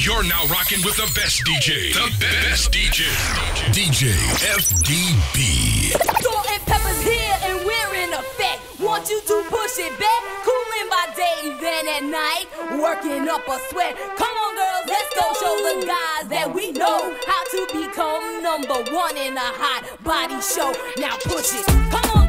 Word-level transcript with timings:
You're 0.00 0.22
now 0.22 0.46
rocking 0.46 0.80
with 0.82 0.96
the 0.96 1.12
best 1.14 1.44
DJ. 1.44 1.92
The 1.92 2.08
best, 2.16 2.72
best 2.72 2.72
DJ. 2.72 3.04
DJ 3.68 4.16
FDB. 4.56 5.92
Salt 6.22 6.46
and 6.48 6.62
Pepa's 6.64 7.02
here 7.02 7.36
and 7.44 7.58
we're 7.66 7.94
in 8.00 8.08
effect. 8.14 8.80
Want 8.80 9.10
you 9.10 9.20
to 9.20 9.44
push 9.50 9.76
it 9.76 9.92
back. 10.00 10.22
Cooling 10.40 10.88
by 10.88 11.12
day, 11.14 11.54
then 11.60 11.86
at 11.86 12.04
night. 12.08 12.46
Working 12.80 13.28
up 13.28 13.46
a 13.46 13.58
sweat. 13.68 13.94
Come 14.16 14.36
on, 14.40 14.56
girls, 14.56 14.88
let's 14.88 15.12
go 15.20 15.34
show 15.36 15.56
the 15.68 15.84
guys 15.84 16.30
that 16.30 16.50
we 16.54 16.72
know 16.72 17.14
how 17.26 17.44
to 17.52 17.66
become 17.68 18.42
number 18.42 18.80
one 18.96 19.18
in 19.18 19.36
a 19.36 19.52
hot 19.60 19.84
body 20.02 20.40
show. 20.40 20.72
Now 20.96 21.16
push 21.28 21.52
it. 21.60 21.66
Come 21.92 22.16
on. 22.16 22.19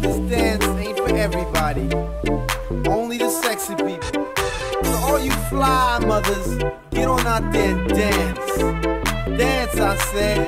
This 0.00 0.16
dance 0.30 0.64
ain't 0.64 0.98
for 0.98 1.08
everybody, 1.16 1.88
only 2.88 3.18
the 3.18 3.30
sexy 3.30 3.74
people. 3.74 4.26
So 4.84 4.92
all 5.08 5.20
you 5.20 5.32
fly 5.50 5.98
mothers, 6.06 6.58
get 6.90 7.08
on 7.08 7.26
out 7.26 7.52
there 7.52 7.76
and 7.76 7.88
dance. 7.88 8.58
Dance, 9.38 9.76
I 9.78 9.96
said. 10.12 10.43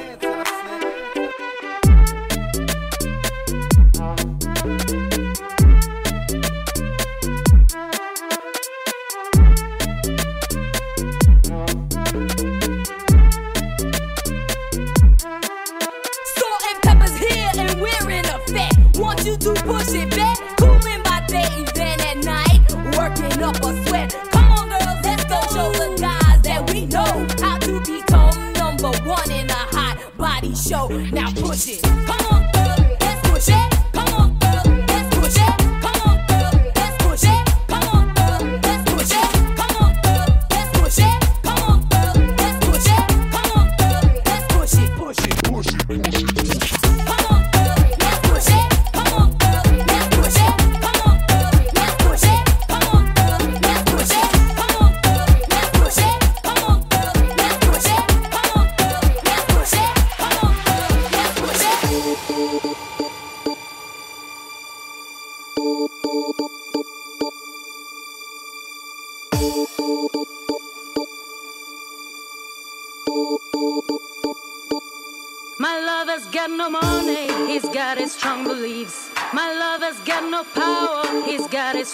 show. 30.69 30.89
Now 31.12 31.31
push 31.31 31.69
it. 31.69 32.16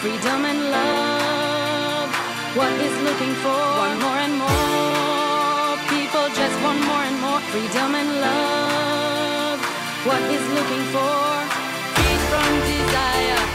freedom 0.00 0.44
and 0.44 0.60
love. 0.70 2.10
What 2.56 2.72
is 2.86 2.96
looking 3.06 3.34
for? 3.44 3.62
One 3.86 3.98
more 4.04 4.20
and 4.26 4.36
more 4.38 5.76
people, 5.94 6.26
just 6.40 6.56
want 6.62 6.80
more 6.90 7.04
and 7.08 7.18
more 7.20 7.40
freedom 7.50 7.94
and 7.94 8.10
love. 8.26 9.58
What 10.08 10.22
is 10.36 10.44
looking 10.56 10.84
for? 10.94 11.24
Free 11.94 12.18
from 12.30 12.50
desire. 12.70 13.53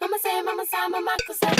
mama 0.00 0.18
say, 0.22 0.42
mama 0.42 0.64
say, 0.66 0.88
mama 0.88 1.16
say. 1.34 1.59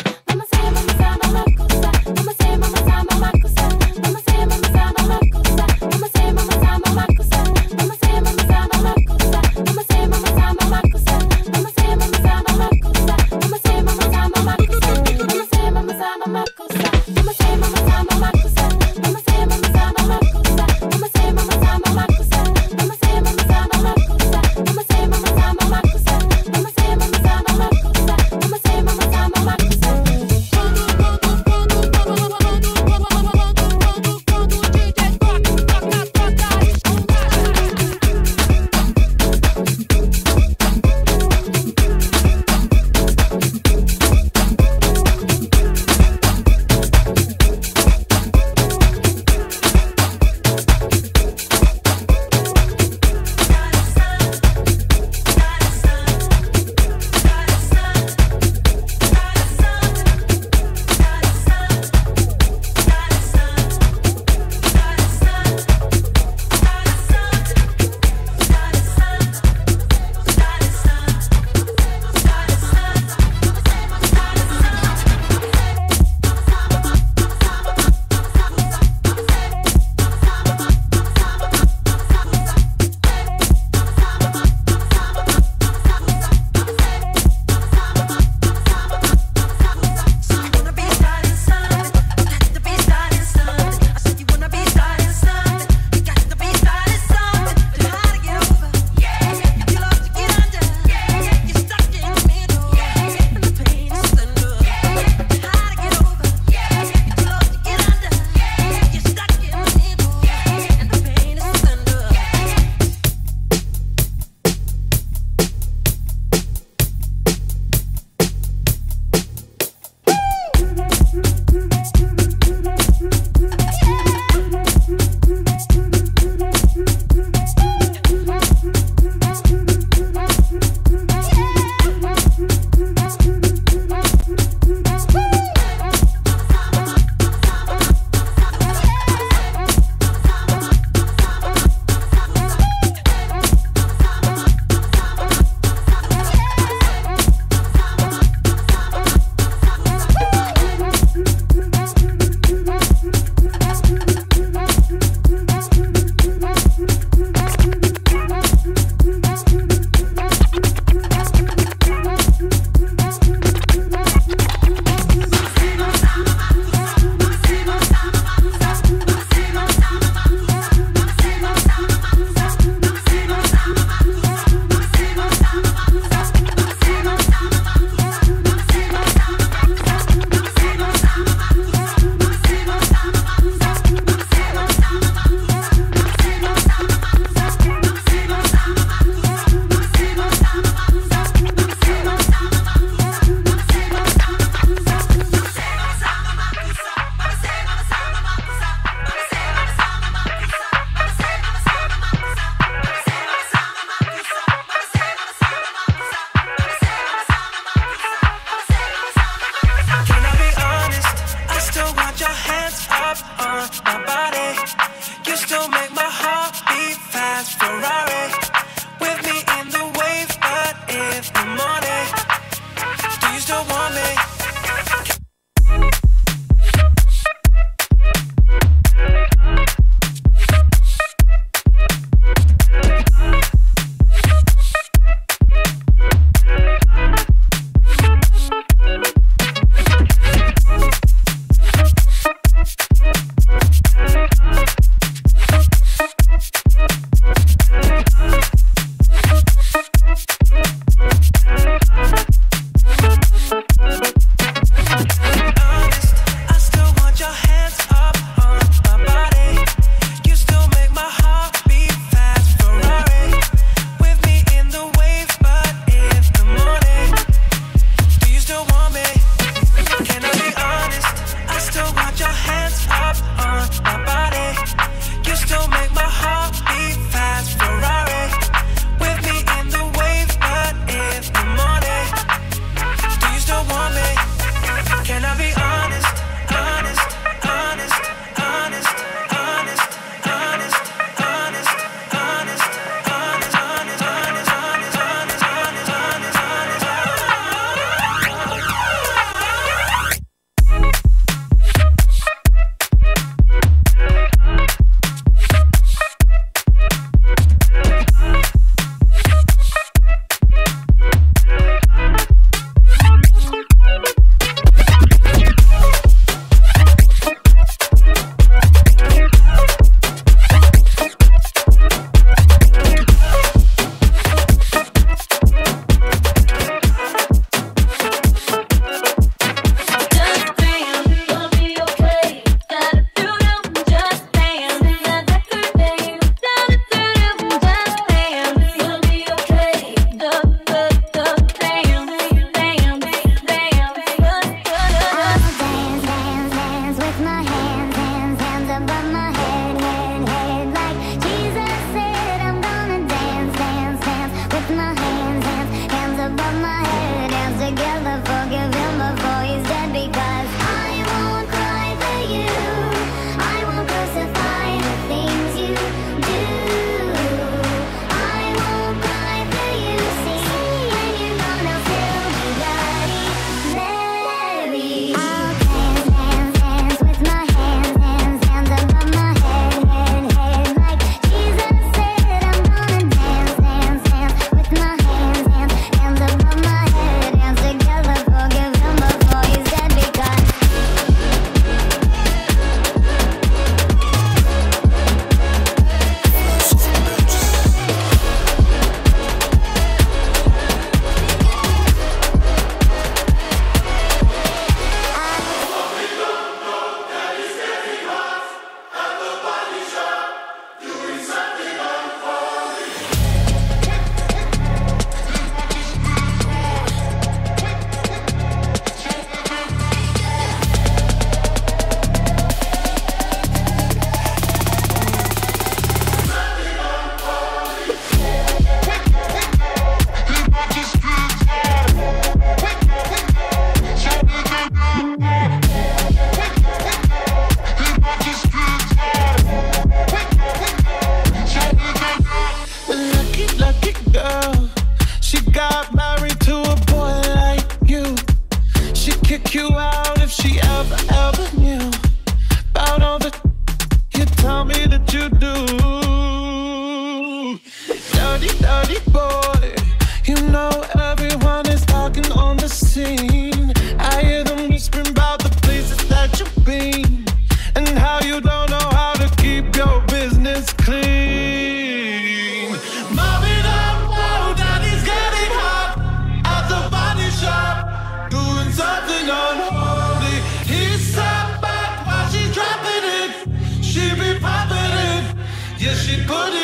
she 486.10 486.24
put 486.26 486.52
it 486.54 486.59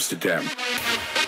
Amsterdam. 0.00 1.19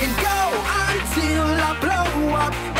can 0.00 0.14
go 0.16 0.40
until 0.88 1.44
I 1.60 1.76
blow 1.78 2.34
up. 2.34 2.79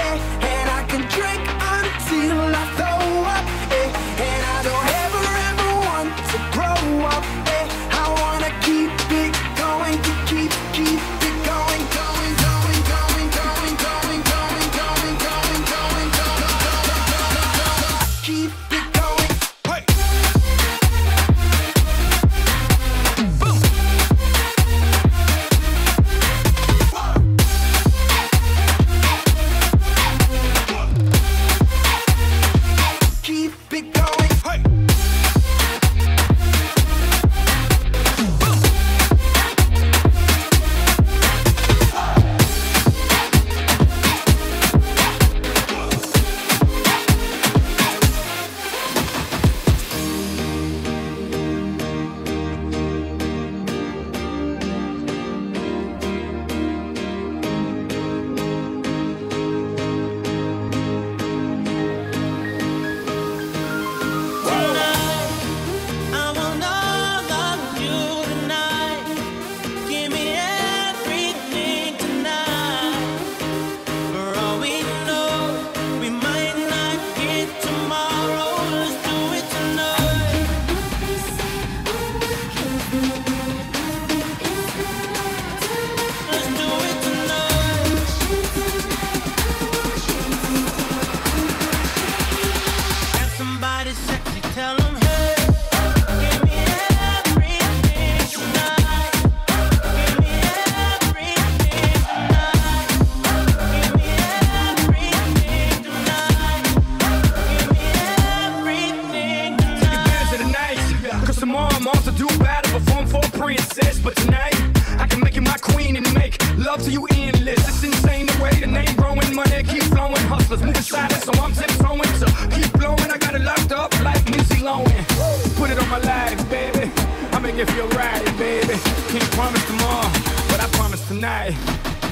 Love 116.60 116.82
to 116.84 116.90
you 116.90 117.06
endless. 117.12 117.66
It's 117.66 117.82
insane 117.82 118.26
the 118.26 118.38
way 118.42 118.50
the 118.60 118.66
name 118.66 118.94
growing, 118.96 119.34
money 119.34 119.62
keep 119.62 119.82
flowing. 119.84 120.24
Hustlers 120.28 120.62
moving 120.62 120.82
silent, 120.82 121.22
so 121.22 121.32
I'm 121.40 121.52
tiptoeing. 121.52 122.12
So 122.20 122.26
keep 122.52 122.70
blowing, 122.74 123.10
I 123.10 123.16
got 123.16 123.34
it 123.34 123.40
locked 123.40 123.72
up 123.72 123.90
like 124.04 124.22
Lindsay 124.28 124.60
Lohan. 124.60 125.56
Put 125.56 125.70
it 125.70 125.78
on 125.80 125.88
my 125.88 125.98
life, 125.98 126.38
baby. 126.50 126.92
I 127.32 127.38
make 127.38 127.56
it 127.56 127.70
feel 127.70 127.88
right, 127.88 128.22
baby. 128.36 128.76
Can't 129.08 129.30
promise 129.32 129.64
tomorrow, 129.66 130.12
but 130.52 130.60
I 130.60 130.68
promise 130.72 131.06
tonight. 131.08 131.56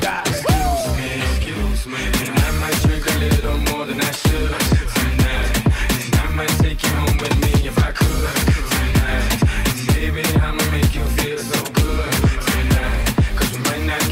God. 0.00 0.26
Excuse 0.26 0.96
me, 0.96 1.10
excuse 1.28 1.86
me. 1.86 2.00
And 2.24 2.38
I 2.38 2.50
might 2.62 2.78
drink 2.88 3.04
a 3.04 3.18
little 3.18 3.58
more 3.68 3.84
than 3.84 4.00
I 4.00 4.10
should 4.12 4.48
tonight. 4.96 5.56
And 5.92 6.14
I 6.24 6.28
might 6.34 6.54
take 6.64 6.82
you 6.82 6.88
home 6.96 7.18
with 7.18 7.36
me 7.36 7.68
if 7.68 7.78
I 7.84 7.92
could. 7.92 8.47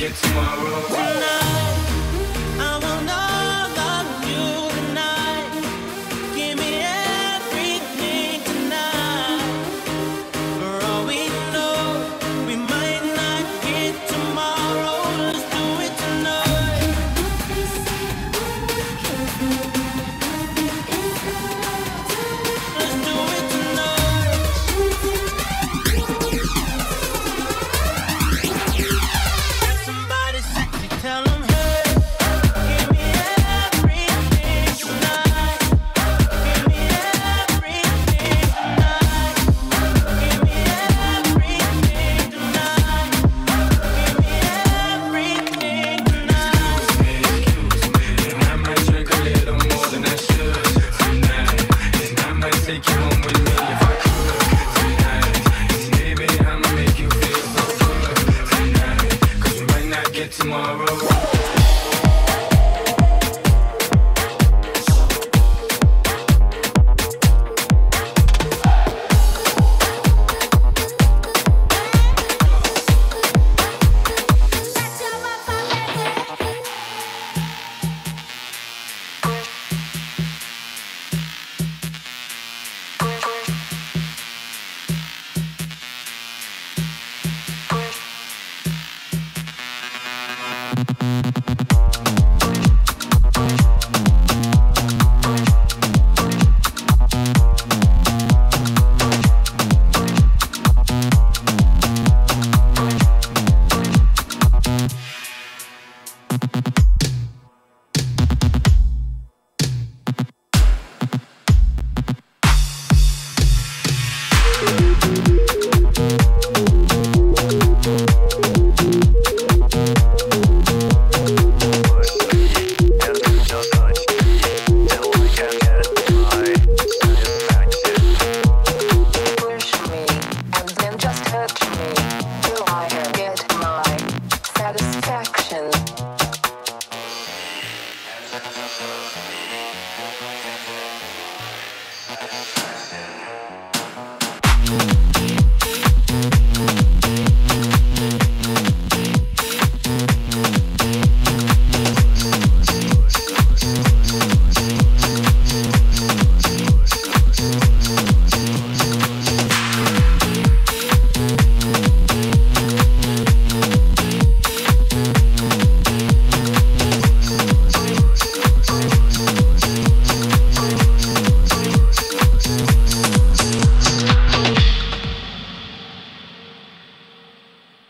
get 0.09 0.15
tomorrow. 0.23 1.66